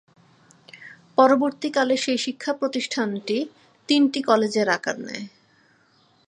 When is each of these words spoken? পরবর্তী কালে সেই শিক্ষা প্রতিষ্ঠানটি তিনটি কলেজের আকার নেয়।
পরবর্তী 1.15 1.69
কালে 1.69 1.95
সেই 1.97 2.17
শিক্ষা 2.17 2.51
প্রতিষ্ঠানটি 2.53 3.37
তিনটি 3.89 4.19
কলেজের 4.21 4.67
আকার 4.69 4.97
নেয়। 4.99 5.25